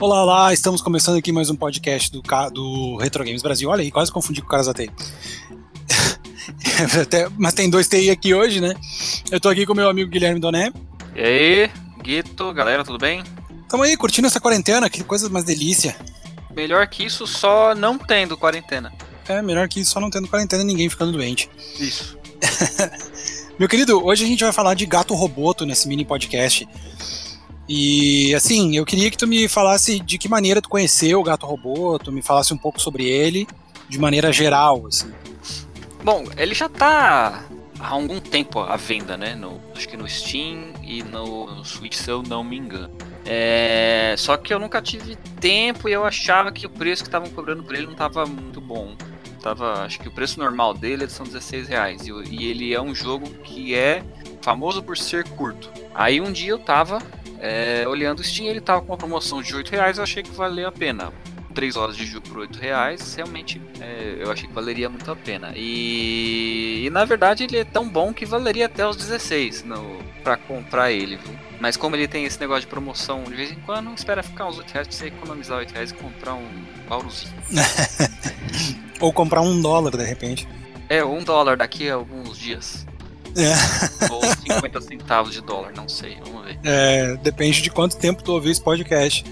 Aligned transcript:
Olá, 0.00 0.22
olá, 0.22 0.52
estamos 0.52 0.80
começando 0.80 1.18
aqui 1.18 1.32
mais 1.32 1.50
um 1.50 1.56
podcast 1.56 2.12
do, 2.12 2.22
do 2.52 2.96
Retro 2.98 3.24
Games 3.24 3.42
Brasil. 3.42 3.68
Olha 3.68 3.82
aí, 3.82 3.90
quase 3.90 4.12
confundi 4.12 4.40
com 4.40 4.46
o 4.46 4.50
Karazatei. 4.50 4.88
Mas 7.36 7.52
tem 7.52 7.68
dois 7.68 7.88
TI 7.88 8.08
aqui 8.08 8.32
hoje, 8.32 8.60
né? 8.60 8.76
Eu 9.28 9.40
tô 9.40 9.48
aqui 9.48 9.66
com 9.66 9.74
meu 9.74 9.88
amigo 9.88 10.08
Guilherme 10.08 10.38
Doné. 10.38 10.72
E 11.16 11.20
aí, 11.20 11.70
Guito, 12.00 12.52
galera, 12.52 12.84
tudo 12.84 12.96
bem? 12.96 13.24
Tamo 13.68 13.82
aí, 13.82 13.96
curtindo 13.96 14.28
essa 14.28 14.40
quarentena, 14.40 14.88
que 14.88 15.02
coisa 15.02 15.28
mais 15.28 15.44
delícia. 15.44 15.96
Melhor 16.54 16.86
que 16.86 17.04
isso, 17.04 17.26
só 17.26 17.74
não 17.74 17.98
tendo 17.98 18.36
quarentena. 18.36 18.92
É, 19.28 19.42
melhor 19.42 19.66
que 19.66 19.80
isso, 19.80 19.90
só 19.90 19.98
não 19.98 20.10
tendo 20.10 20.28
quarentena 20.28 20.62
e 20.62 20.66
ninguém 20.66 20.88
ficando 20.88 21.10
doente. 21.10 21.50
Isso. 21.76 22.16
meu 23.58 23.68
querido, 23.68 24.00
hoje 24.06 24.24
a 24.24 24.28
gente 24.28 24.44
vai 24.44 24.52
falar 24.52 24.74
de 24.74 24.86
gato 24.86 25.12
roboto 25.12 25.66
nesse 25.66 25.88
mini 25.88 26.04
podcast. 26.04 26.68
E 27.68 28.34
assim, 28.34 28.76
eu 28.76 28.86
queria 28.86 29.10
que 29.10 29.18
tu 29.18 29.26
me 29.26 29.46
falasse 29.46 30.00
de 30.00 30.16
que 30.16 30.28
maneira 30.28 30.62
tu 30.62 30.68
conheceu 30.68 31.20
o 31.20 31.22
Gato 31.22 31.46
Robô, 31.46 31.98
tu 31.98 32.10
me 32.10 32.22
falasse 32.22 32.54
um 32.54 32.56
pouco 32.56 32.80
sobre 32.80 33.04
ele, 33.06 33.46
de 33.88 33.98
maneira 33.98 34.32
geral, 34.32 34.86
assim. 34.86 35.12
Bom, 36.02 36.24
ele 36.36 36.54
já 36.54 36.68
tá 36.68 37.44
há 37.78 37.88
algum 37.88 38.20
tempo 38.20 38.60
à 38.60 38.76
venda, 38.76 39.16
né? 39.16 39.34
No, 39.34 39.60
acho 39.76 39.88
que 39.88 39.96
no 39.96 40.08
Steam 40.08 40.72
e 40.82 41.02
no, 41.02 41.54
no 41.54 41.64
Switch, 41.64 41.94
se 41.94 42.10
eu 42.10 42.22
não 42.22 42.42
me 42.42 42.56
engano. 42.56 42.90
É, 43.26 44.14
só 44.16 44.38
que 44.38 44.54
eu 44.54 44.58
nunca 44.58 44.80
tive 44.80 45.16
tempo 45.38 45.88
e 45.88 45.92
eu 45.92 46.06
achava 46.06 46.50
que 46.50 46.66
o 46.66 46.70
preço 46.70 47.02
que 47.02 47.08
estavam 47.08 47.28
cobrando 47.28 47.62
por 47.62 47.74
ele 47.74 47.84
não 47.84 47.92
estava 47.92 48.24
muito 48.24 48.60
bom. 48.60 48.96
Tava, 49.42 49.84
acho 49.84 50.00
que 50.00 50.08
o 50.08 50.10
preço 50.10 50.38
normal 50.38 50.72
dele 50.72 51.08
são 51.08 51.26
16 51.26 51.68
reais. 51.68 52.06
E, 52.06 52.12
e 52.30 52.46
ele 52.46 52.72
é 52.72 52.80
um 52.80 52.94
jogo 52.94 53.28
que 53.44 53.74
é 53.74 54.02
famoso 54.40 54.82
por 54.82 54.96
ser 54.96 55.24
curto. 55.28 55.70
Aí 55.94 56.20
um 56.20 56.32
dia 56.32 56.52
eu 56.52 56.58
tava 56.58 57.00
é, 57.40 57.86
olhando 57.86 58.20
o 58.20 58.24
Steam, 58.24 58.48
ele 58.48 58.60
tava 58.60 58.80
com 58.80 58.92
uma 58.92 58.96
promoção 58.96 59.42
de 59.42 59.54
8 59.54 59.70
reais, 59.70 59.98
eu 59.98 60.04
achei 60.04 60.22
que 60.22 60.30
valia 60.30 60.68
a 60.68 60.72
pena. 60.72 61.12
3 61.54 61.76
horas 61.76 61.96
de 61.96 62.06
jogo 62.06 62.28
por 62.28 62.38
8 62.38 62.56
reais, 62.58 63.16
realmente 63.16 63.60
é, 63.80 64.18
eu 64.20 64.30
achei 64.30 64.46
que 64.46 64.54
valeria 64.54 64.88
muito 64.88 65.10
a 65.10 65.16
pena. 65.16 65.52
E, 65.56 66.84
e, 66.86 66.90
na 66.90 67.04
verdade 67.04 67.44
ele 67.44 67.58
é 67.58 67.64
tão 67.64 67.88
bom 67.88 68.12
que 68.12 68.24
valeria 68.24 68.66
até 68.66 68.86
os 68.86 68.96
16 68.96 69.64
no, 69.64 69.98
pra 70.22 70.36
comprar 70.36 70.92
ele, 70.92 71.16
viu? 71.16 71.34
Mas 71.60 71.76
como 71.76 71.96
ele 71.96 72.06
tem 72.06 72.24
esse 72.24 72.38
negócio 72.38 72.60
de 72.62 72.68
promoção 72.68 73.24
de 73.24 73.34
vez 73.34 73.50
em 73.50 73.56
quando, 73.56 73.92
espera 73.92 74.22
ficar 74.22 74.46
uns 74.46 74.58
8 74.58 74.70
reais 74.70 74.86
pra 74.86 74.96
você 74.96 75.06
economizar 75.06 75.58
8 75.58 75.72
reais 75.72 75.90
e 75.90 75.94
comprar 75.94 76.34
um 76.34 76.48
Bauruzinho. 76.88 77.34
Ou 79.00 79.12
comprar 79.12 79.40
um 79.40 79.60
dólar 79.60 79.96
de 79.96 80.04
repente. 80.04 80.46
É, 80.88 81.04
um 81.04 81.22
dólar 81.22 81.56
daqui 81.56 81.90
a 81.90 81.94
alguns 81.94 82.38
dias. 82.38 82.86
É. 83.36 84.10
Ou 84.10 84.22
50 84.22 84.80
centavos 84.80 85.32
de 85.32 85.40
dólar, 85.40 85.72
não 85.74 85.88
sei, 85.88 86.16
vamos 86.24 86.44
ver. 86.44 86.58
É, 86.64 87.16
depende 87.16 87.62
de 87.62 87.70
quanto 87.70 87.96
tempo 87.96 88.22
tu 88.22 88.32
ouvir 88.32 88.50
esse 88.50 88.62
podcast. 88.62 89.24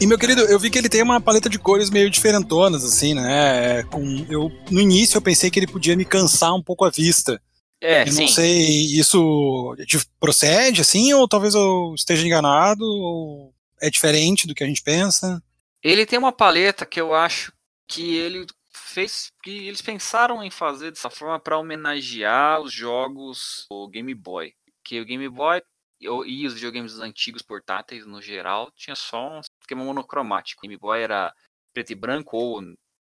E 0.00 0.06
meu 0.06 0.18
querido, 0.18 0.40
eu 0.40 0.58
vi 0.58 0.70
que 0.70 0.78
ele 0.78 0.88
tem 0.88 1.02
uma 1.02 1.20
paleta 1.20 1.50
de 1.50 1.58
cores 1.58 1.90
meio 1.90 2.08
diferentonas, 2.08 2.82
assim, 2.84 3.12
né? 3.12 3.82
Com, 3.84 4.24
eu, 4.30 4.50
no 4.70 4.80
início 4.80 5.18
eu 5.18 5.22
pensei 5.22 5.50
que 5.50 5.58
ele 5.58 5.66
podia 5.66 5.94
me 5.94 6.06
cansar 6.06 6.54
um 6.54 6.62
pouco 6.62 6.86
a 6.86 6.90
vista. 6.90 7.38
É, 7.82 8.04
eu 8.04 8.12
sim. 8.12 8.22
não 8.22 8.28
sei, 8.28 8.98
isso 8.98 9.76
procede, 10.18 10.80
assim, 10.80 11.12
ou 11.12 11.28
talvez 11.28 11.54
eu 11.54 11.94
esteja 11.94 12.26
enganado, 12.26 12.82
ou 12.82 13.52
é 13.80 13.90
diferente 13.90 14.46
do 14.46 14.54
que 14.54 14.64
a 14.64 14.66
gente 14.66 14.82
pensa? 14.82 15.42
Ele 15.82 16.06
tem 16.06 16.18
uma 16.18 16.32
paleta 16.32 16.86
que 16.86 17.00
eu 17.00 17.14
acho 17.14 17.52
que 17.86 18.16
ele 18.16 18.46
fez 18.90 19.30
que 19.42 19.68
eles 19.68 19.80
pensaram 19.80 20.42
em 20.42 20.50
fazer 20.50 20.90
dessa 20.90 21.10
forma 21.10 21.38
para 21.38 21.58
homenagear 21.58 22.60
os 22.60 22.72
jogos 22.72 23.66
do 23.70 23.88
Game 23.88 24.14
Boy. 24.14 24.52
Que 24.84 25.00
o 25.00 25.04
Game 25.04 25.28
Boy 25.28 25.62
e 26.00 26.46
os 26.46 26.54
videogames 26.54 26.98
antigos 26.98 27.42
portáteis 27.42 28.06
no 28.06 28.22
geral 28.22 28.70
tinha 28.74 28.96
só 28.96 29.38
um 29.38 29.40
esquema 29.60 29.84
monocromático. 29.84 30.60
O 30.60 30.68
Game 30.68 30.78
Boy 30.78 31.02
era 31.02 31.34
preto 31.72 31.90
e 31.90 31.94
branco 31.94 32.36
ou 32.36 32.62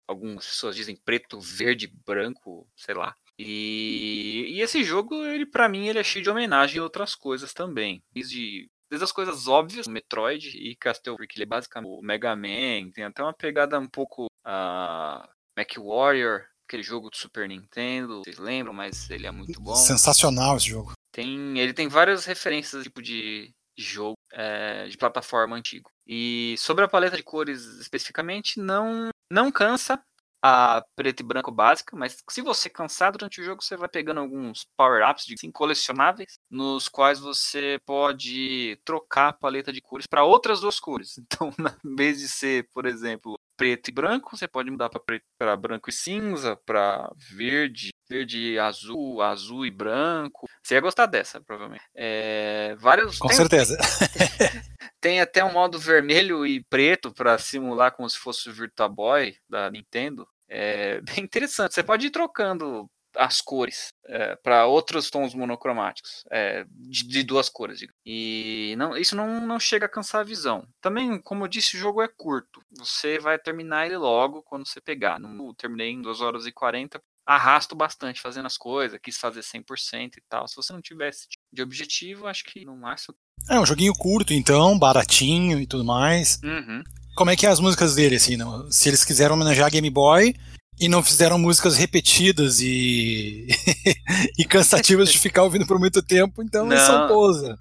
algumas 0.09 0.47
pessoas 0.47 0.77
dizem 0.77 0.97
preto, 0.97 1.41
verde, 1.41 1.87
branco, 1.87 2.69
sei 2.77 2.95
lá. 2.95 3.15
E, 3.39 4.47
e 4.49 4.61
esse 4.63 4.83
jogo, 4.83 5.15
ele 5.27 5.45
para 5.45 5.69
mim, 5.69 5.89
ele 5.89 5.99
é 5.99 6.05
cheio 6.05 6.23
de 6.23 6.31
homenagem 6.31 6.81
a 6.81 6.83
outras 6.83 7.15
coisas 7.15 7.53
também. 7.53 8.03
Desde, 8.11 8.71
desde 8.89 9.05
as 9.05 9.13
coisas 9.13 9.47
óbvias, 9.47 9.87
Metroid 9.87 10.57
e 10.57 10.75
Castlevania, 10.77 11.27
que 11.29 11.37
ele 11.37 11.45
é 11.45 11.47
basicamente 11.47 11.91
o 11.91 12.01
Mega 12.03 12.35
Man, 12.35 12.91
tem 12.95 13.05
até 13.05 13.23
uma 13.23 13.35
pegada 13.35 13.79
um 13.79 13.89
pouco 13.89 14.27
uh, 14.47 15.36
Mac 15.57 15.73
Warrior, 15.79 16.45
aquele 16.67 16.83
jogo 16.83 17.11
do 17.11 17.17
Super 17.17 17.49
Nintendo, 17.49 18.23
vocês 18.25 18.39
lembram, 18.39 18.75
mas 18.75 19.09
ele 19.11 19.27
é 19.27 19.31
muito 19.31 19.61
bom. 19.61 19.75
Sensacional 19.75 20.57
esse 20.57 20.69
jogo. 20.69 20.93
Tem, 21.13 21.59
ele 21.59 21.73
tem 21.73 21.89
várias 21.89 22.25
referências 22.25 22.83
tipo 22.83 23.01
de 23.01 23.51
jogo 23.77 24.15
é, 24.33 24.87
de 24.87 24.97
plataforma 24.99 25.57
antigo. 25.57 25.89
E 26.07 26.55
sobre 26.59 26.85
a 26.85 26.89
paleta 26.89 27.17
de 27.17 27.23
cores 27.23 27.65
especificamente, 27.81 28.61
não 28.61 29.09
não 29.31 29.51
cansa 29.51 30.01
a 30.47 30.85
preto 30.95 31.21
e 31.21 31.25
branco 31.25 31.51
básica, 31.51 31.97
mas 31.97 32.23
se 32.31 32.41
você 32.41 32.71
cansar 32.71 33.11
durante 33.11 33.41
o 33.41 33.45
jogo, 33.45 33.63
você 33.63 33.77
vai 33.77 33.89
pegando 33.89 34.21
alguns 34.21 34.65
power-ups 34.77 35.25
de 35.25 35.39
sim, 35.39 35.51
colecionáveis, 35.51 36.39
nos 36.49 36.89
quais 36.89 37.19
você 37.19 37.81
pode 37.85 38.79
trocar 38.85 39.29
a 39.29 39.33
paleta 39.33 39.73
de 39.73 39.81
cores 39.81 40.07
para 40.07 40.25
outras 40.25 40.61
duas 40.61 40.79
cores. 40.79 41.17
Então, 41.37 41.53
em 41.85 41.95
vez 41.97 42.21
de 42.21 42.29
ser, 42.29 42.69
por 42.73 42.87
exemplo, 42.87 43.39
preto 43.57 43.89
e 43.89 43.93
branco, 43.93 44.37
você 44.37 44.47
pode 44.47 44.71
mudar 44.71 44.89
para 45.37 45.57
branco 45.57 45.91
e 45.91 45.93
cinza, 45.93 46.57
para 46.65 47.11
verde, 47.17 47.91
verde 48.09 48.39
e 48.53 48.59
azul, 48.59 49.21
azul 49.21 49.67
e 49.67 49.71
branco. 49.71 50.47
Você 50.63 50.75
ia 50.75 50.81
gostar 50.81 51.07
dessa, 51.07 51.41
provavelmente. 51.41 51.85
É, 51.95 52.77
vários. 52.79 53.19
Com 53.19 53.29
tem, 53.29 53.37
certeza. 53.37 53.77
tem 55.01 55.21
até 55.21 55.45
um 55.45 55.53
modo 55.53 55.79
vermelho 55.79 56.47
e 56.47 56.63
preto 56.65 57.13
para 57.13 57.37
simular 57.39 57.93
como 57.93 58.09
se 58.09 58.19
fosse 58.19 58.49
o 58.49 58.53
Virtua 58.53 58.89
Boy 58.89 59.37
da 59.49 59.71
Nintendo. 59.71 60.27
É 60.49 61.01
bem 61.01 61.25
interessante. 61.25 61.75
Você 61.75 61.83
pode 61.83 62.07
ir 62.07 62.11
trocando 62.11 62.89
as 63.17 63.41
cores 63.41 63.93
é, 64.07 64.37
para 64.37 64.67
outros 64.67 65.11
tons 65.11 65.35
monocromáticos 65.35 66.23
é, 66.31 66.65
de, 66.69 67.09
de, 67.09 67.23
duas 67.23 67.49
cores. 67.49 67.79
Digamos. 67.79 67.99
E 68.05 68.75
não, 68.79 68.97
isso 68.97 69.17
não, 69.17 69.41
não 69.41 69.59
chega 69.59 69.87
a 69.87 69.89
cansar 69.89 70.21
a 70.21 70.25
visão. 70.25 70.67
Também, 70.81 71.21
como 71.21 71.45
eu 71.45 71.49
disse, 71.49 71.77
o 71.77 71.81
jogo 71.81 72.03
é 72.03 72.09
curto. 72.09 72.61
Você 72.79 73.19
vai 73.19 73.39
terminar 73.39 73.87
ele 73.87 73.97
logo 73.97 74.43
quando 74.43 74.67
você 74.67 74.81
pegar. 74.81 75.19
Não 75.19 75.55
terminei 75.55 75.91
em 75.91 76.03
2 76.03 76.21
horas 76.21 76.47
e 76.47 76.53
40. 76.53 77.01
Arrasto 77.27 77.75
bastante 77.75 78.21
fazendo 78.21 78.47
as 78.47 78.57
coisas, 78.57 79.01
quis 79.03 79.19
fazer 79.19 79.41
100% 79.41 80.17
e 80.17 80.23
tal. 80.29 80.47
Se 80.47 80.55
você 80.55 80.73
não 80.73 80.81
tivesse 80.81 81.27
de 81.53 81.61
objetivo, 81.61 82.29
acho 82.29 82.45
que 82.45 82.65
no 82.65 82.77
máximo. 82.77 83.17
É 83.51 83.59
um 83.59 83.67
joguinho 83.67 83.93
curto, 83.95 84.33
então, 84.33 84.79
baratinho 84.79 85.61
e 85.61 85.67
tudo 85.67 85.85
mais. 85.85 86.41
Uhum. 86.43 86.85
Como 87.17 87.31
é 87.31 87.37
que 87.37 87.47
é 87.47 87.49
as 87.49 87.61
músicas 87.61 87.95
dele, 87.95 88.17
assim? 88.17 88.37
Não? 88.37 88.71
Se 88.71 88.89
eles 88.89 89.05
quiseram 89.05 89.35
homenagear 89.35 89.71
Game 89.71 89.91
Boy, 89.91 90.35
e 90.79 90.89
não 90.89 91.03
fizeram 91.03 91.39
músicas 91.39 91.77
repetidas 91.77 92.61
e, 92.61 93.47
e 94.39 94.45
cansativas 94.45 95.11
de 95.11 95.19
ficar 95.19 95.43
ouvindo 95.43 95.67
por 95.67 95.79
muito 95.79 96.03
tempo, 96.03 96.43
então 96.43 96.67
não 96.67 96.77
são 96.77 97.09
posa. 97.09 97.59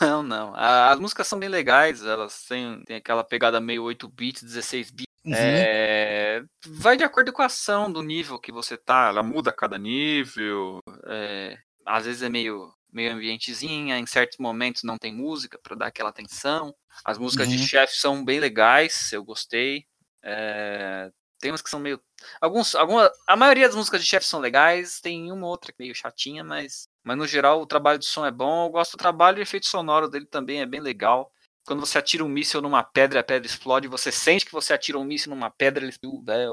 Não, 0.00 0.22
não. 0.22 0.54
As 0.56 0.98
músicas 0.98 1.26
são 1.26 1.38
bem 1.38 1.48
legais, 1.48 2.02
elas 2.02 2.44
têm, 2.48 2.82
têm 2.86 2.96
aquela 2.96 3.22
pegada 3.22 3.60
meio 3.60 3.82
8 3.82 4.08
bits, 4.08 4.42
16 4.42 4.90
bits. 4.90 5.14
Uhum. 5.26 5.32
É, 5.34 6.42
vai 6.66 6.96
de 6.96 7.04
acordo 7.04 7.32
com 7.32 7.42
a 7.42 7.46
ação 7.46 7.90
do 7.90 8.02
nível 8.02 8.38
que 8.38 8.52
você 8.52 8.76
tá, 8.76 9.08
ela 9.08 9.22
muda 9.22 9.50
a 9.50 9.54
cada 9.54 9.78
nível. 9.78 10.80
É, 11.06 11.58
às 11.84 12.06
vezes 12.06 12.22
é 12.22 12.30
meio, 12.30 12.72
meio 12.94 13.12
ambientezinha, 13.12 13.98
em 13.98 14.06
certos 14.06 14.38
momentos 14.38 14.84
não 14.84 14.96
tem 14.96 15.12
música 15.12 15.58
para 15.62 15.76
dar 15.76 15.86
aquela 15.88 16.10
atenção. 16.10 16.74
As 17.04 17.18
músicas 17.18 17.48
uhum. 17.48 17.56
de 17.56 17.66
chefe 17.66 17.96
são 17.96 18.24
bem 18.24 18.38
legais, 18.38 19.12
eu 19.12 19.24
gostei. 19.24 19.84
É, 20.22 21.10
tem 21.40 21.50
umas 21.50 21.60
que 21.60 21.68
são 21.68 21.80
meio. 21.80 22.00
Alguns, 22.40 22.74
alguma, 22.74 23.10
a 23.26 23.36
maioria 23.36 23.66
das 23.66 23.76
músicas 23.76 24.00
de 24.00 24.08
chefe 24.08 24.26
são 24.26 24.40
legais, 24.40 25.00
tem 25.00 25.30
uma 25.30 25.46
outra 25.46 25.72
que 25.72 25.82
é 25.82 25.84
meio 25.84 25.94
chatinha, 25.94 26.42
mas, 26.42 26.88
mas 27.02 27.18
no 27.18 27.26
geral 27.26 27.60
o 27.60 27.66
trabalho 27.66 27.98
de 27.98 28.06
som 28.06 28.24
é 28.24 28.30
bom. 28.30 28.66
Eu 28.66 28.70
gosto 28.70 28.92
do 28.92 28.98
trabalho 28.98 29.38
e 29.38 29.42
efeito 29.42 29.66
sonoro 29.66 30.08
dele 30.08 30.26
também, 30.26 30.60
é 30.60 30.66
bem 30.66 30.80
legal. 30.80 31.30
Quando 31.66 31.80
você 31.80 31.98
atira 31.98 32.24
um 32.24 32.28
míssil 32.28 32.62
numa 32.62 32.82
pedra, 32.82 33.20
a 33.20 33.24
pedra 33.24 33.46
explode, 33.46 33.88
você 33.88 34.12
sente 34.12 34.46
que 34.46 34.52
você 34.52 34.72
atira 34.72 34.98
um 34.98 35.04
míssil 35.04 35.30
numa 35.30 35.50
pedra, 35.50 35.84
ele 35.84 35.94
é 36.28 36.48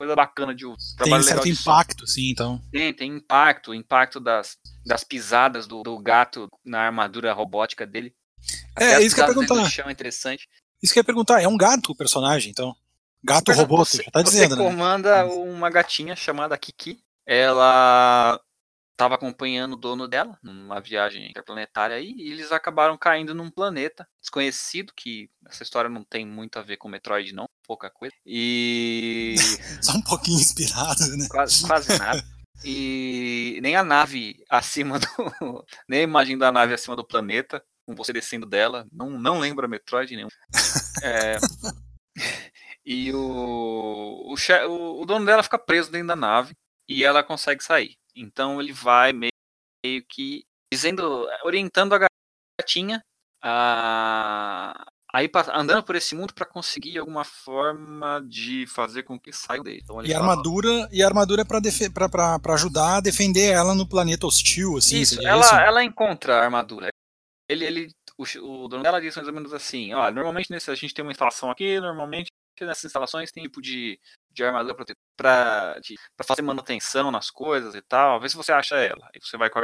coisa 0.00 0.16
bacana 0.16 0.54
de 0.54 0.64
trabalho 0.96 1.22
Tem 1.22 1.34
certo 1.34 1.46
impacto, 1.46 2.06
som. 2.06 2.14
sim, 2.14 2.30
então. 2.30 2.62
Tem, 2.72 2.94
tem 2.94 3.16
impacto, 3.16 3.74
impacto 3.74 4.18
das, 4.18 4.56
das 4.86 5.04
pisadas 5.04 5.66
do, 5.66 5.82
do 5.82 5.98
gato 5.98 6.48
na 6.64 6.80
armadura 6.86 7.34
robótica 7.34 7.86
dele. 7.86 8.14
É, 8.78 8.86
Até 8.86 8.94
é 8.94 9.02
isso 9.02 9.14
que 9.14 9.20
eu 9.20 9.26
ia 9.26 9.34
perguntar. 9.34 9.68
Chão 9.68 9.88
é 9.90 9.92
interessante. 9.92 10.48
Isso 10.82 10.94
que 10.94 10.98
eu 10.98 11.02
ia 11.02 11.04
perguntar, 11.04 11.42
é 11.42 11.46
um 11.46 11.56
gato 11.56 11.92
o 11.92 11.94
personagem, 11.94 12.50
então? 12.50 12.74
Gato 13.22 13.52
robô, 13.52 13.76
você, 13.76 14.02
já 14.02 14.10
tá 14.10 14.22
dizendo, 14.22 14.56
você 14.56 14.62
né? 14.62 14.70
comanda 14.70 15.26
uma 15.26 15.68
gatinha 15.68 16.16
chamada 16.16 16.56
Kiki. 16.56 16.98
Ela 17.26 18.40
estava 18.92 19.16
acompanhando 19.16 19.74
o 19.74 19.76
dono 19.76 20.08
dela 20.08 20.38
numa 20.42 20.80
viagem 20.80 21.28
interplanetária 21.28 21.96
aí, 21.96 22.14
e 22.16 22.32
eles 22.32 22.52
acabaram 22.52 22.96
caindo 22.96 23.34
num 23.34 23.50
planeta 23.50 24.08
desconhecido, 24.18 24.94
que 24.96 25.28
essa 25.46 25.62
história 25.62 25.90
não 25.90 26.02
tem 26.02 26.26
muito 26.26 26.58
a 26.58 26.62
ver 26.62 26.78
com 26.78 26.88
Metroid, 26.88 27.34
não, 27.34 27.46
pouca 27.70 27.88
coisa. 27.88 28.14
E. 28.26 29.36
Só 29.80 29.92
um 29.92 30.02
pouquinho 30.02 30.40
inspirado, 30.40 31.06
né? 31.16 31.28
Quase, 31.30 31.64
quase 31.64 31.96
nada. 31.96 32.20
E 32.64 33.60
nem 33.62 33.76
a 33.76 33.84
nave 33.84 34.42
acima 34.50 34.98
do. 34.98 35.06
nem 35.88 36.00
a 36.00 36.02
imagem 36.02 36.36
da 36.36 36.50
nave 36.50 36.74
acima 36.74 36.96
do 36.96 37.06
planeta 37.06 37.62
com 37.86 37.94
você 37.94 38.12
descendo 38.12 38.44
dela. 38.44 38.88
Não, 38.92 39.10
não 39.10 39.38
lembra 39.38 39.68
Metroid 39.68 40.16
nenhum. 40.16 40.28
É, 41.02 41.38
e 42.84 43.10
o, 43.14 44.34
o, 44.34 45.00
o, 45.00 45.06
dono 45.06 45.24
dela 45.24 45.42
fica 45.42 45.58
preso 45.58 45.90
dentro 45.90 46.08
da 46.08 46.16
nave 46.16 46.54
e 46.86 47.02
ela 47.02 47.22
consegue 47.22 47.64
sair. 47.64 47.96
Então 48.14 48.60
ele 48.60 48.70
vai 48.70 49.10
meio, 49.10 49.32
meio 49.82 50.04
que 50.06 50.44
dizendo, 50.70 51.26
orientando 51.42 51.94
a 51.94 52.06
gatinha 52.60 53.02
a, 53.42 54.89
aí 55.12 55.30
andando 55.52 55.82
por 55.82 55.96
esse 55.96 56.14
mundo 56.14 56.32
para 56.32 56.46
conseguir 56.46 56.98
alguma 56.98 57.24
forma 57.24 58.24
de 58.26 58.66
fazer 58.66 59.02
com 59.02 59.18
que 59.18 59.32
saia 59.32 59.62
dele. 59.62 59.80
Então, 59.82 60.04
e, 60.04 60.14
a 60.14 60.18
armadura, 60.18 60.88
e 60.92 61.02
armadura 61.02 61.42
é 61.42 61.44
para 61.44 62.54
ajudar 62.54 62.96
a 62.96 63.00
defender 63.00 63.50
ela 63.52 63.74
no 63.74 63.86
planeta 63.86 64.26
hostil, 64.26 64.76
assim. 64.76 65.00
Isso, 65.00 65.20
ela, 65.26 65.44
isso? 65.44 65.54
ela 65.54 65.84
encontra 65.84 66.36
a 66.36 66.44
armadura. 66.44 66.88
Ele, 67.48 67.64
ele, 67.64 67.90
o, 68.16 68.64
o 68.64 68.68
dono 68.68 68.82
dela 68.82 69.00
diz 69.00 69.16
mais 69.16 69.26
ou 69.26 69.34
menos 69.34 69.52
assim: 69.52 69.92
ó, 69.92 70.10
normalmente 70.10 70.50
nesse, 70.50 70.70
a 70.70 70.74
gente 70.74 70.94
tem 70.94 71.04
uma 71.04 71.12
instalação 71.12 71.50
aqui, 71.50 71.80
normalmente 71.80 72.30
nessas 72.60 72.84
instalações 72.84 73.32
tem 73.32 73.44
tipo 73.44 73.62
de, 73.62 73.98
de 74.30 74.44
armadura 74.44 74.84
para 75.16 75.80
fazer 76.24 76.42
manutenção 76.42 77.10
nas 77.10 77.30
coisas 77.30 77.74
e 77.74 77.82
tal. 77.82 78.20
Vê 78.20 78.28
se 78.28 78.36
você 78.36 78.52
acha 78.52 78.76
ela. 78.76 79.08
Aí 79.14 79.20
você 79.20 79.36
vai 79.36 79.48
com 79.48 79.58
a 79.58 79.62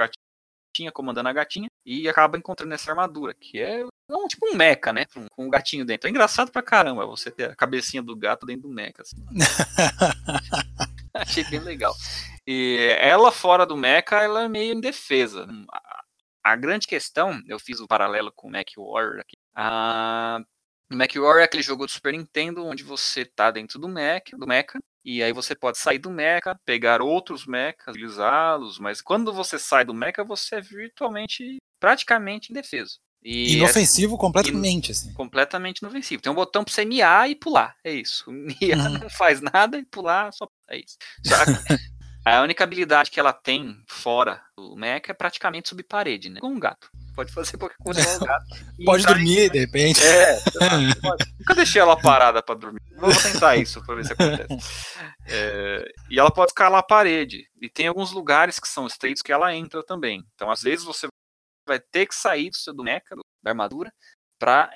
gatinha, 0.76 0.92
comandando 0.92 1.28
a 1.28 1.32
gatinha, 1.32 1.68
e 1.84 2.08
acaba 2.08 2.36
encontrando 2.36 2.74
essa 2.74 2.90
armadura, 2.90 3.34
que 3.34 3.60
é 3.60 3.84
um, 4.10 4.26
tipo 4.28 4.46
um 4.46 4.54
mecha, 4.54 4.92
né? 4.92 5.06
Com 5.06 5.46
um 5.46 5.50
gatinho 5.50 5.84
dentro. 5.84 6.06
É 6.06 6.10
engraçado 6.10 6.50
pra 6.50 6.62
caramba 6.62 7.06
você 7.06 7.30
ter 7.30 7.50
a 7.50 7.56
cabecinha 7.56 8.02
do 8.02 8.14
gato 8.14 8.46
dentro 8.46 8.62
do 8.62 8.68
mecha. 8.68 9.02
Assim. 9.02 9.16
Achei 11.14 11.44
bem 11.44 11.60
legal. 11.60 11.94
E 12.46 12.94
ela 13.00 13.32
fora 13.32 13.64
do 13.64 13.76
mecha, 13.76 14.16
ela 14.16 14.44
é 14.44 14.48
meio 14.48 14.74
indefesa. 14.74 15.48
A, 15.72 16.04
a 16.44 16.56
grande 16.56 16.86
questão, 16.86 17.40
eu 17.48 17.58
fiz 17.58 17.80
o 17.80 17.88
paralelo 17.88 18.30
com 18.32 18.48
o 18.48 18.50
Mac 18.50 18.68
Warrior 18.76 19.20
aqui. 19.20 19.36
A, 19.54 20.40
o 20.90 20.96
Mac 20.96 21.14
Warrior 21.14 21.40
é 21.40 21.44
aquele 21.44 21.62
jogo 21.62 21.86
do 21.86 21.92
Super 21.92 22.12
Nintendo 22.12 22.64
onde 22.64 22.82
você 22.82 23.24
tá 23.24 23.50
dentro 23.50 23.78
do 23.78 23.88
mecha, 23.88 24.36
do 24.36 24.46
mecha 24.46 24.78
e 25.04 25.22
aí 25.22 25.32
você 25.32 25.54
pode 25.54 25.78
sair 25.78 25.98
do 25.98 26.10
mecha, 26.10 26.58
pegar 26.64 27.00
outros 27.00 27.46
mechas, 27.46 27.88
utilizá-los, 27.88 28.78
mas 28.78 29.00
quando 29.00 29.32
você 29.32 29.56
sai 29.56 29.84
do 29.84 29.94
mecha, 29.94 30.24
você 30.24 30.56
é 30.56 30.60
virtualmente, 30.60 31.58
praticamente 31.78 32.50
indefeso. 32.50 32.98
E 33.22 33.56
inofensivo 33.56 34.14
é, 34.14 34.18
completamente, 34.18 34.92
assim. 34.92 35.12
Completamente 35.12 35.78
inofensivo. 35.78 36.22
Tem 36.22 36.30
um 36.30 36.36
botão 36.36 36.64
pra 36.64 36.72
você 36.72 36.84
miar 36.84 37.28
e 37.28 37.34
pular. 37.34 37.76
É 37.84 37.92
isso. 37.92 38.24
Miar 38.30 38.78
uhum. 38.78 38.98
não 38.98 39.10
faz 39.10 39.40
nada 39.40 39.78
e 39.78 39.84
pular 39.84 40.32
só. 40.32 40.48
É 40.68 40.78
isso. 40.78 40.96
Só 41.24 41.34
a 42.24 42.42
única 42.42 42.62
habilidade 42.62 43.10
que 43.10 43.18
ela 43.18 43.32
tem 43.32 43.76
fora 43.88 44.40
do 44.56 44.76
mecha 44.76 45.10
é 45.10 45.14
praticamente 45.14 45.68
subir 45.68 45.84
parede, 45.84 46.30
né? 46.30 46.40
Com 46.40 46.48
um 46.48 46.60
gato. 46.60 46.88
Pode 47.16 47.32
fazer 47.32 47.56
qualquer 47.56 47.78
coisa 47.78 48.00
gato. 48.24 48.46
pode 48.84 49.06
dormir, 49.06 49.46
em... 49.46 49.50
de 49.50 49.58
repente. 49.60 50.00
É, 50.04 50.38
nunca 51.40 51.54
deixei 51.54 51.80
ela 51.80 52.00
parada 52.00 52.42
pra 52.42 52.54
dormir. 52.54 52.80
Vou 52.96 53.10
tentar 53.10 53.56
isso 53.56 53.84
pra 53.84 53.94
ver 53.94 54.04
se 54.04 54.12
acontece. 54.12 54.94
É, 55.26 55.88
e 56.10 56.20
ela 56.20 56.30
pode 56.30 56.50
escalar 56.50 56.80
a 56.80 56.86
parede. 56.86 57.48
E 57.60 57.68
tem 57.68 57.88
alguns 57.88 58.12
lugares 58.12 58.60
que 58.60 58.68
são 58.68 58.86
estreitos 58.86 59.22
que 59.22 59.32
ela 59.32 59.54
entra 59.54 59.82
também. 59.82 60.22
Então, 60.34 60.50
às 60.50 60.62
vezes, 60.62 60.84
você 60.84 61.08
vai 61.66 61.80
ter 61.80 62.06
que 62.06 62.14
sair 62.14 62.50
do 62.50 62.56
seu 62.56 62.74
do 62.74 62.84
mecha, 62.84 63.16
da 63.42 63.50
armadura, 63.50 63.90
para 64.38 64.70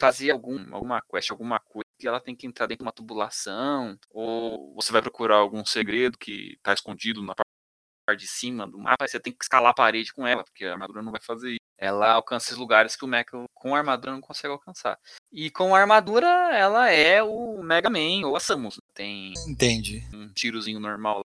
fazer 0.00 0.30
algum, 0.30 0.74
alguma 0.74 1.00
quest, 1.10 1.30
alguma 1.30 1.58
coisa 1.58 1.86
que 1.98 2.06
ela 2.06 2.20
tem 2.20 2.36
que 2.36 2.46
entrar 2.46 2.66
dentro 2.66 2.84
de 2.84 2.86
uma 2.86 2.92
tubulação, 2.92 3.96
ou 4.10 4.74
você 4.74 4.92
vai 4.92 5.00
procurar 5.00 5.36
algum 5.36 5.64
segredo 5.64 6.18
que 6.18 6.54
está 6.54 6.74
escondido 6.74 7.22
na 7.22 7.34
parte 7.34 8.20
de 8.20 8.28
cima 8.28 8.66
do 8.66 8.78
mapa, 8.78 9.08
você 9.08 9.18
tem 9.18 9.32
que 9.32 9.42
escalar 9.42 9.70
a 9.70 9.74
parede 9.74 10.12
com 10.12 10.26
ela, 10.26 10.44
porque 10.44 10.64
a 10.64 10.72
armadura 10.72 11.02
não 11.02 11.10
vai 11.10 11.20
fazer 11.20 11.52
isso. 11.52 11.65
Ela 11.78 12.12
alcança 12.12 12.46
esses 12.46 12.58
lugares 12.58 12.96
que 12.96 13.04
o 13.04 13.08
mecha 13.08 13.30
com 13.54 13.74
a 13.74 13.78
armadura 13.78 14.12
não 14.12 14.20
consegue 14.20 14.52
alcançar. 14.52 14.98
E 15.30 15.50
com 15.50 15.74
a 15.74 15.80
armadura, 15.80 16.26
ela 16.56 16.90
é 16.90 17.22
o 17.22 17.62
Mega 17.62 17.90
Man 17.90 18.26
ou 18.26 18.36
a 18.36 18.40
Samus. 18.40 18.80
Tem 18.94 19.34
Entendi. 19.46 20.02
um 20.12 20.32
tirozinho 20.32 20.80
normal 20.80 21.20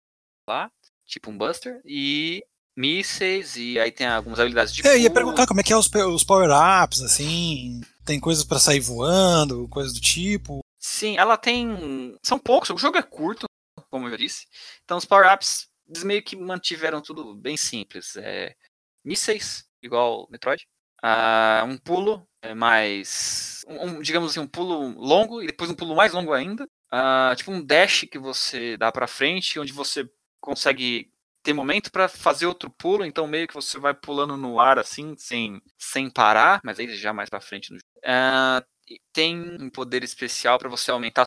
lá, 0.48 0.72
tipo 1.06 1.30
um 1.30 1.38
Buster, 1.38 1.80
e 1.86 2.44
mísseis 2.76 3.58
e 3.58 3.78
aí 3.78 3.92
tem 3.92 4.08
algumas 4.08 4.40
habilidades 4.40 4.74
de. 4.74 4.88
É, 4.88 4.96
eu 4.96 5.02
ia 5.02 5.12
perguntar 5.12 5.46
como 5.46 5.60
é 5.60 5.64
que 5.64 5.74
é 5.74 5.78
os, 5.78 5.88
os 5.88 6.24
power-ups, 6.24 7.02
assim. 7.02 7.82
Tem 8.06 8.20
coisas 8.20 8.44
para 8.44 8.58
sair 8.58 8.80
voando, 8.80 9.68
coisas 9.68 9.94
do 9.94 10.02
tipo. 10.02 10.62
Sim, 10.80 11.18
ela 11.18 11.38
tem. 11.38 12.18
São 12.24 12.40
poucos, 12.40 12.70
o 12.72 12.78
jogo 12.78 12.98
é 12.98 13.04
curto, 13.04 13.46
como 13.92 14.08
eu 14.08 14.18
disse. 14.18 14.48
Então 14.84 14.98
os 14.98 15.06
power-ups, 15.06 15.68
meio 16.04 16.24
que 16.24 16.36
mantiveram 16.36 17.02
tudo 17.02 17.36
bem 17.36 17.56
simples. 17.56 18.16
É, 18.16 18.56
mísseis, 19.06 19.69
igual 19.82 20.28
Metroid. 20.30 20.66
Uh, 21.04 21.66
um 21.66 21.78
pulo 21.78 22.28
é 22.42 22.54
mais. 22.54 23.64
Um, 23.68 24.02
digamos 24.02 24.32
assim, 24.32 24.40
um 24.40 24.48
pulo 24.48 24.90
longo 25.00 25.42
e 25.42 25.48
depois 25.48 25.70
um 25.70 25.76
pulo 25.76 25.96
mais 25.96 26.14
longo 26.14 26.34
ainda. 26.34 26.66
Uh, 26.92 27.36
tipo 27.36 27.52
um 27.52 27.64
dash 27.64 28.06
que 28.12 28.20
você 28.20 28.76
dá 28.78 28.92
para 28.92 29.08
frente, 29.08 29.60
onde 29.60 29.72
você 29.72 30.10
consegue 30.42 31.12
ter 31.44 31.54
momento 31.54 31.92
para 31.92 32.08
fazer 32.08 32.46
outro 32.46 32.70
pulo, 32.70 33.06
então 33.06 33.26
meio 33.28 33.48
que 33.48 33.54
você 33.54 33.80
vai 33.80 33.94
pulando 33.94 34.36
no 34.36 34.60
ar 34.60 34.78
assim, 34.78 35.16
sem, 35.18 35.62
sem 35.78 36.10
parar, 36.10 36.60
mas 36.64 36.80
aí 36.80 36.94
já 36.96 37.14
mais 37.14 37.30
para 37.30 37.40
frente 37.40 37.72
no 37.72 37.78
uh, 37.78 38.66
tem 39.14 39.40
um 39.62 39.70
poder 39.70 40.04
especial 40.04 40.58
para 40.58 40.70
você 40.70 40.92
aumentar 40.92 41.26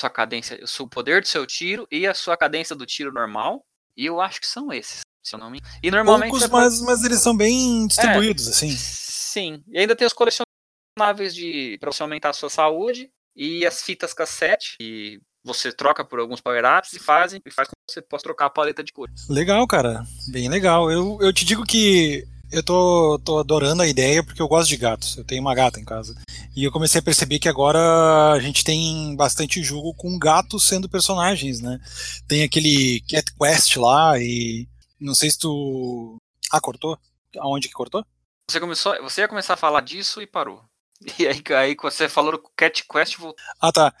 sua 0.00 0.10
cadência, 0.10 0.58
o 0.80 0.88
poder 0.88 1.20
do 1.20 1.28
seu 1.28 1.46
tiro 1.46 1.86
e 1.90 2.06
a 2.06 2.14
sua 2.14 2.36
cadência 2.36 2.74
do 2.74 2.86
tiro 2.86 3.12
normal. 3.12 3.64
E 3.96 4.06
eu 4.06 4.20
acho 4.20 4.40
que 4.40 4.46
são 4.46 4.72
esses, 4.72 5.02
se 5.22 5.34
eu 5.34 5.38
não 5.38 5.50
me 5.50 5.60
E 5.82 5.90
normalmente 5.90 6.30
Poucos, 6.30 6.48
é 6.48 6.52
mas, 6.52 6.80
mas 6.80 7.04
eles 7.04 7.20
são 7.20 7.36
bem 7.36 7.86
distribuídos, 7.86 8.46
é, 8.46 8.50
assim. 8.50 8.76
Sim. 8.76 9.62
E 9.68 9.78
ainda 9.78 9.96
tem 9.96 10.06
os 10.06 10.12
colecionáveis 10.12 11.34
de 11.34 11.78
para 11.80 11.92
você 11.92 12.02
aumentar 12.02 12.30
a 12.30 12.34
sua 12.34 12.50
saúde 12.50 13.10
e 13.34 13.64
as 13.64 13.82
fitas 13.82 14.12
cassete, 14.12 14.76
e 14.80 15.20
você 15.44 15.72
troca 15.72 16.04
por 16.04 16.20
alguns 16.20 16.40
power-ups 16.40 16.92
e 16.92 16.98
fazem 16.98 17.40
e 17.44 17.50
faz 17.50 17.68
com 17.68 17.72
que 17.72 17.92
você 17.92 18.02
possa 18.02 18.22
trocar 18.22 18.46
a 18.46 18.50
paleta 18.50 18.84
de 18.84 18.92
cores. 18.92 19.28
Legal, 19.28 19.66
cara. 19.66 20.04
Bem 20.28 20.48
legal. 20.48 20.90
Eu, 20.90 21.18
eu 21.20 21.32
te 21.32 21.44
digo 21.44 21.64
que 21.64 22.24
eu 22.50 22.62
tô, 22.62 23.18
tô 23.24 23.38
adorando 23.38 23.82
a 23.82 23.88
ideia 23.88 24.22
porque 24.22 24.40
eu 24.40 24.46
gosto 24.46 24.68
de 24.68 24.76
gatos. 24.76 25.16
Eu 25.16 25.24
tenho 25.24 25.40
uma 25.40 25.54
gata 25.54 25.80
em 25.80 25.84
casa. 25.84 26.14
E 26.54 26.62
eu 26.62 26.70
comecei 26.70 27.00
a 27.00 27.02
perceber 27.02 27.38
que 27.38 27.48
agora 27.48 28.32
a 28.32 28.38
gente 28.38 28.62
tem 28.62 29.16
bastante 29.16 29.62
jogo 29.62 29.94
com 29.94 30.18
gatos 30.18 30.68
sendo 30.68 30.88
personagens, 30.88 31.60
né? 31.60 31.80
Tem 32.28 32.42
aquele 32.42 33.02
Cat 33.08 33.32
Quest 33.34 33.76
lá 33.76 34.18
e 34.18 34.68
não 35.02 35.14
sei 35.14 35.30
se 35.30 35.38
tu. 35.38 36.16
Ah, 36.50 36.60
cortou? 36.60 36.98
Aonde 37.38 37.68
que 37.68 37.74
cortou? 37.74 38.04
Você 38.50 38.60
começou, 38.60 39.00
você 39.02 39.22
ia 39.22 39.28
começar 39.28 39.54
a 39.54 39.56
falar 39.56 39.80
disso 39.80 40.20
e 40.20 40.26
parou. 40.26 40.62
E 41.18 41.26
aí, 41.26 41.42
aí 41.56 41.76
você 41.80 42.08
falou 42.08 42.32
do 42.32 42.42
Cat 42.56 42.84
Quest 42.88 43.16
voltou. 43.16 43.44
Ah, 43.60 43.72
tá. 43.72 43.92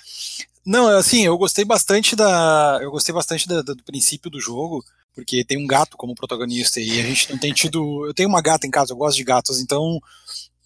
Não, 0.64 0.86
assim, 0.86 1.26
eu 1.26 1.36
gostei 1.36 1.64
bastante 1.64 2.14
da. 2.14 2.78
Eu 2.80 2.90
gostei 2.90 3.12
bastante 3.12 3.48
da, 3.48 3.60
do 3.62 3.82
princípio 3.82 4.30
do 4.30 4.40
jogo, 4.40 4.84
porque 5.12 5.44
tem 5.44 5.58
um 5.58 5.66
gato 5.66 5.96
como 5.96 6.14
protagonista 6.14 6.80
e 6.80 7.00
a 7.00 7.02
gente 7.02 7.30
não 7.30 7.38
tem 7.38 7.52
tido. 7.52 8.06
Eu 8.06 8.14
tenho 8.14 8.28
uma 8.28 8.40
gata 8.40 8.66
em 8.66 8.70
casa, 8.70 8.92
eu 8.92 8.96
gosto 8.96 9.16
de 9.16 9.24
gatos, 9.24 9.58
então 9.58 10.00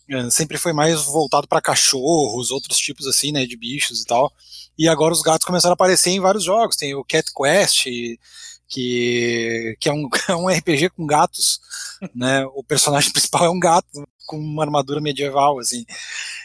é, 0.09 0.31
sempre 0.31 0.59
foi 0.59 0.73
mais 0.73 1.03
voltado 1.05 1.49
para 1.49 1.63
cachorros, 1.63 2.51
outros 2.51 2.79
tipos 2.79 3.07
assim, 3.07 3.33
né, 3.33 3.47
de 3.47 3.57
bichos 3.57 4.03
e 4.03 4.05
tal. 4.05 4.33
E 4.79 4.89
agora 4.89 5.15
os 5.15 5.23
gatos 5.23 5.47
começaram 5.47 5.73
a 5.73 5.75
aparecer 5.75 6.11
em 6.11 6.21
vários 6.21 6.45
jogos. 6.45 6.77
Tem 6.77 6.95
o 6.95 7.05
Cat 7.05 7.31
Quest, 7.35 7.87
que, 8.69 9.77
que 9.81 9.89
é, 9.89 9.93
um, 9.93 10.09
é 10.29 10.35
um 10.35 10.49
RPG 10.49 10.91
com 10.91 11.07
gatos, 11.07 11.61
né? 12.15 12.45
O 12.55 12.63
personagem 12.63 13.11
principal 13.13 13.45
é 13.45 13.51
um 13.51 13.61
gato 13.61 14.07
com 14.27 14.39
uma 14.39 14.65
armadura 14.65 15.01
medieval, 15.01 15.59
assim. 15.59 15.85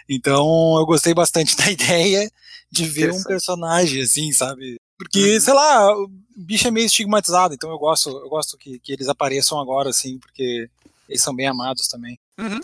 Então 0.07 0.77
eu 0.77 0.85
gostei 0.85 1.13
bastante 1.13 1.55
da 1.57 1.69
ideia 1.71 2.29
de 2.71 2.85
ver 2.85 3.11
um 3.11 3.23
personagem 3.23 4.01
assim, 4.01 4.31
sabe? 4.31 4.77
Porque, 4.97 5.33
uhum. 5.33 5.39
sei 5.39 5.53
lá, 5.53 5.97
o 5.97 6.07
bicho 6.35 6.67
é 6.67 6.71
meio 6.71 6.85
estigmatizado, 6.85 7.53
então 7.53 7.71
eu 7.71 7.77
gosto, 7.79 8.09
eu 8.09 8.29
gosto 8.29 8.57
que, 8.57 8.79
que 8.79 8.93
eles 8.93 9.09
apareçam 9.09 9.59
agora, 9.59 9.89
assim, 9.89 10.19
porque 10.19 10.69
eles 11.09 11.23
são 11.23 11.35
bem 11.35 11.47
amados 11.47 11.87
também. 11.87 12.19
Uhum. 12.37 12.59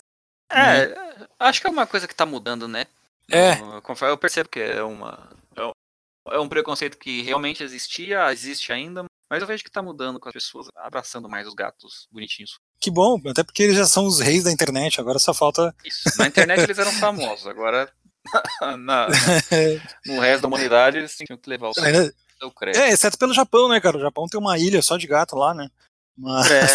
É, 0.50 0.88
né? 0.88 1.28
acho 1.40 1.60
que 1.60 1.68
é 1.68 1.70
uma 1.70 1.88
coisa 1.88 2.08
que 2.08 2.16
tá 2.16 2.26
mudando, 2.26 2.68
né? 2.68 2.86
É. 3.30 3.60
Eu, 3.60 4.08
eu 4.08 4.18
percebo 4.18 4.50
que 4.50 4.60
é 4.60 4.84
uma. 4.84 5.30
É, 5.56 6.36
é 6.36 6.40
um 6.40 6.48
preconceito 6.48 6.98
que 6.98 7.22
realmente 7.22 7.64
existia, 7.64 8.32
existe 8.32 8.72
ainda, 8.72 9.04
mas 9.30 9.42
eu 9.42 9.48
vejo 9.48 9.64
que 9.64 9.72
tá 9.72 9.82
mudando 9.82 10.20
com 10.20 10.30
as 10.30 10.34
pessoas 10.34 10.68
abraçando 10.76 11.30
mais 11.30 11.48
os 11.48 11.54
gatos 11.54 12.08
bonitinhos. 12.12 12.60
Que 12.80 12.90
bom, 12.90 13.20
até 13.28 13.44
porque 13.44 13.64
eles 13.64 13.76
já 13.76 13.86
são 13.86 14.06
os 14.06 14.20
reis 14.20 14.44
da 14.44 14.52
internet, 14.52 15.00
agora 15.00 15.20
só 15.20 15.34
falta. 15.34 15.76
Isso, 15.84 16.18
na 16.18 16.28
internet 16.28 16.64
eles 16.64 16.78
eram 16.78 16.92
famosos, 16.94 17.48
agora 17.48 17.92
na, 18.80 19.08
no 20.06 20.20
resto 20.20 20.42
da 20.42 20.48
humanidade 20.48 20.98
eles 20.98 21.16
tinham 21.16 21.38
que 21.38 21.50
levar 21.50 21.70
o 21.70 21.74
seu, 21.74 21.86
é, 21.86 22.12
seu 22.40 22.52
crédito. 22.52 22.82
É, 22.82 22.90
exceto 22.90 23.18
pelo 23.18 23.34
Japão, 23.34 23.70
né, 23.70 23.80
cara? 23.82 23.98
O 23.98 24.02
Japão 24.02 24.28
tem 24.28 24.40
uma 24.40 24.58
ilha 24.58 24.82
só 24.82 24.98
de 24.98 25.08
gato 25.08 25.36
lá, 25.36 25.54
né? 25.54 25.70
Mas... 26.18 26.50
É. 26.50 26.66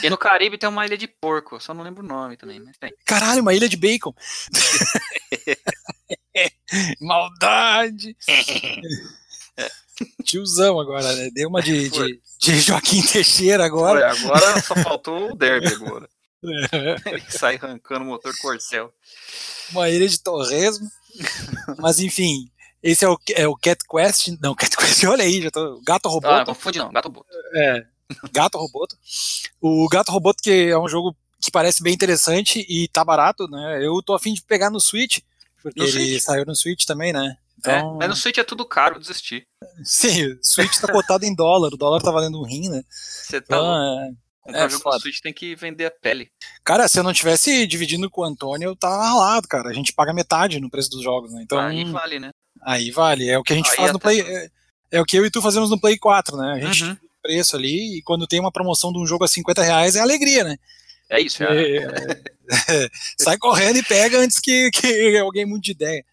e 0.06 0.10
no 0.10 0.16
Caribe 0.16 0.56
tem 0.56 0.68
uma 0.68 0.86
ilha 0.86 0.96
de 0.96 1.06
porco, 1.06 1.60
só 1.60 1.74
não 1.74 1.84
lembro 1.84 2.02
o 2.02 2.06
nome 2.06 2.36
também, 2.36 2.60
mas 2.60 2.78
tem. 2.78 2.94
Caralho, 3.04 3.42
uma 3.42 3.52
ilha 3.52 3.68
de 3.68 3.76
bacon. 3.76 4.14
Maldade. 7.00 8.16
Tiozão 10.24 10.78
agora, 10.80 11.12
né? 11.14 11.30
Deu 11.32 11.48
uma 11.48 11.62
de, 11.62 11.88
de, 11.90 12.20
de, 12.38 12.60
Joaquim 12.60 13.02
Teixeira 13.02 13.64
agora. 13.64 14.14
Foi, 14.14 14.26
agora 14.30 14.62
só 14.62 14.74
faltou 14.76 15.32
o 15.32 15.36
derby 15.36 15.68
agora. 15.68 16.08
Ele 16.42 17.24
sai 17.28 17.56
arrancando 17.56 18.04
o 18.04 18.08
motor 18.08 18.32
Corcel. 18.38 18.92
Uma 19.72 19.88
ilha 19.88 20.08
de 20.08 20.20
torresmo. 20.20 20.88
Mas 21.78 21.98
enfim, 21.98 22.48
esse 22.82 23.04
é 23.04 23.08
o, 23.08 23.18
é 23.34 23.48
o 23.48 23.56
Cat 23.56 23.78
Quest. 23.88 24.28
Não, 24.40 24.54
Cat 24.54 24.76
Quest, 24.76 25.04
olha 25.04 25.24
aí, 25.24 25.42
já 25.42 25.50
tô. 25.50 25.80
Gato 25.84 26.08
Roboto. 26.08 26.34
Ah, 26.34 26.44
confunde 26.44 26.78
não, 26.78 26.92
Gato 26.92 27.06
Roboto. 27.06 27.28
É, 27.54 27.86
Gato 28.32 28.58
Roboto. 28.58 28.96
O 29.60 29.88
Gato 29.88 30.12
Roboto, 30.12 30.42
que 30.42 30.68
é 30.68 30.78
um 30.78 30.88
jogo 30.88 31.16
que 31.40 31.50
parece 31.50 31.82
bem 31.82 31.94
interessante 31.94 32.64
e 32.68 32.88
tá 32.88 33.04
barato, 33.04 33.48
né? 33.48 33.84
Eu 33.84 34.00
tô 34.02 34.14
afim 34.14 34.32
de 34.32 34.42
pegar 34.42 34.70
no 34.70 34.80
Switch, 34.80 35.18
porque 35.62 35.80
No 35.80 35.86
ele 35.86 35.92
Switch? 35.92 36.22
saiu 36.22 36.44
no 36.44 36.54
Switch 36.54 36.84
também, 36.84 37.12
né? 37.12 37.36
É, 37.66 37.78
Então, 37.78 37.96
mas 37.96 38.08
no 38.08 38.16
Switch 38.16 38.38
é 38.38 38.44
tudo 38.44 38.64
caro, 38.66 38.98
desisti. 38.98 39.42
sim, 39.84 40.26
o 40.26 40.38
Switch 40.42 40.78
tá 40.80 40.90
cotado 40.92 41.24
em 41.24 41.34
dólar, 41.34 41.72
o 41.72 41.76
dólar 41.76 42.00
tá 42.00 42.10
valendo 42.10 42.40
um 42.40 42.44
rim, 42.44 42.68
né? 42.68 42.82
Você 42.88 43.40
tá 43.40 43.56
Então, 43.56 43.98
é, 43.98 44.10
Comprar 44.42 44.64
é 44.64 44.68
jogo 44.70 44.82
foda. 44.82 44.96
no 44.96 45.02
Switch 45.02 45.20
tem 45.20 45.32
que 45.32 45.54
vender 45.56 45.86
a 45.86 45.90
pele. 45.90 46.28
Cara, 46.64 46.86
se 46.88 46.98
eu 46.98 47.02
não 47.02 47.12
tivesse 47.12 47.66
dividindo 47.66 48.08
com 48.08 48.22
o 48.22 48.24
Antônio, 48.24 48.68
eu 48.70 48.76
tava 48.76 48.96
ralado, 49.04 49.46
cara. 49.48 49.68
A 49.68 49.72
gente 49.74 49.92
paga 49.92 50.12
metade 50.14 50.58
no 50.60 50.70
preço 50.70 50.88
dos 50.90 51.02
jogos, 51.02 51.32
né? 51.32 51.42
Então, 51.42 51.58
Aí 51.58 51.84
vale, 51.84 52.18
né? 52.20 52.30
aí 52.62 52.90
vale. 52.90 53.28
É 53.28 53.38
o 53.38 53.42
que 53.42 53.52
a 53.52 53.56
gente 53.56 53.70
Aí 53.70 53.76
faz 53.76 53.92
no 53.92 53.98
Play. 53.98 54.20
É, 54.20 54.48
é 54.92 55.00
o 55.00 55.04
que 55.04 55.16
eu 55.18 55.26
e 55.26 55.30
tu 55.30 55.42
fazemos 55.42 55.68
no 55.70 55.78
Play 55.80 55.98
4, 55.98 56.36
né? 56.36 56.52
A 56.54 56.58
gente 56.66 56.84
Uhum. 56.84 56.96
preço 57.22 57.56
ali 57.56 57.98
e 57.98 58.02
quando 58.02 58.26
tem 58.26 58.40
uma 58.40 58.52
promoção 58.52 58.92
de 58.92 58.98
um 58.98 59.06
jogo 59.06 59.24
a 59.24 59.28
50 59.28 59.62
reais 59.62 59.96
é 59.96 60.00
alegria, 60.00 60.44
né? 60.44 60.56
É 61.10 61.20
isso, 61.20 61.42
é. 61.42 61.76
É, 61.76 61.88
sai 63.18 63.36
correndo 63.38 63.76
e 63.78 63.82
pega 63.82 64.18
antes 64.18 64.38
que, 64.38 64.70
que 64.70 65.16
alguém 65.18 65.44
mude 65.44 65.62
de 65.62 65.70
ideia. 65.72 66.04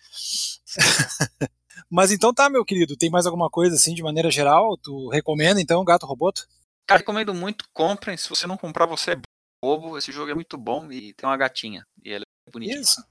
Mas 1.89 2.12
então 2.12 2.34
tá, 2.34 2.50
meu 2.50 2.65
querido, 2.65 2.98
tem 2.98 3.10
mais 3.10 3.25
alguma 3.25 3.50
coisa 3.50 3.75
assim 3.75 3.94
de 3.94 4.03
maneira 4.03 4.32
geral? 4.32 4.77
Tu 4.77 5.10
recomenda 5.10 5.62
então 5.62 5.84
Gato 5.84 6.05
Roboto? 6.05 6.48
Cara, 6.88 7.00
recomendo 7.00 7.34
muito, 7.34 7.65
comprem. 7.74 8.17
Se 8.17 8.29
você 8.29 8.46
não 8.48 8.58
comprar, 8.58 8.86
você 8.86 9.12
é 9.12 9.22
bobo. 9.62 9.98
Esse 9.98 10.12
jogo 10.12 10.32
é 10.32 10.36
muito 10.36 10.58
bom 10.58 10.91
e 10.91 11.13
tem 11.13 11.27
uma 11.27 11.38
gatinha. 11.38 11.86
E 12.03 12.12
ela 12.12 12.24
é 12.48 12.51
bonitinha. 12.51 12.79
Isso. 12.79 13.03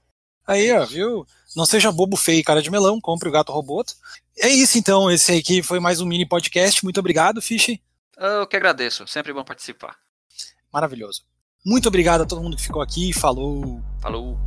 Aí, 0.47 0.71
ó, 0.71 0.85
viu? 0.85 1.25
Não 1.55 1.65
seja 1.65 1.91
bobo 1.91 2.15
feio 2.15 2.39
e 2.39 2.43
cara 2.43 2.61
de 2.61 2.69
melão, 2.69 3.01
compre 3.01 3.27
o 3.27 3.31
Gato 3.31 3.51
Roboto. 3.51 3.95
É 4.37 4.47
isso 4.47 4.77
então, 4.77 5.09
esse 5.09 5.31
aqui 5.31 5.63
foi 5.63 5.79
mais 5.79 5.99
um 5.99 6.05
mini 6.05 6.27
podcast. 6.27 6.83
Muito 6.83 6.99
obrigado, 6.99 7.41
Fish. 7.41 7.79
Eu 8.17 8.45
que 8.45 8.55
agradeço, 8.55 9.07
sempre 9.07 9.33
bom 9.33 9.43
participar. 9.43 9.97
Maravilhoso. 10.71 11.23
Muito 11.65 11.87
obrigado 11.87 12.21
a 12.21 12.25
todo 12.25 12.43
mundo 12.43 12.55
que 12.55 12.63
ficou 12.63 12.81
aqui. 12.81 13.11
Falou. 13.11 13.81
Falou. 13.99 14.37